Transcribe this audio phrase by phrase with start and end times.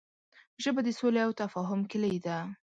[0.63, 2.37] ژبه د سولې او تفاهم کلۍ ده